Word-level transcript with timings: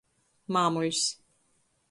Māmuļs. 0.57 1.05